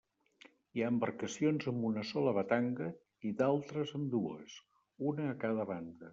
[0.77, 2.89] Hi ha embarcacions amb una sola batanga
[3.31, 4.59] i d'altres amb dues,
[5.13, 6.09] una a cada banda.